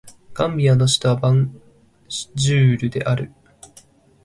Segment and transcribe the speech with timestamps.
[0.33, 1.61] ガンビアの首都はバン
[2.33, 3.31] ジュールである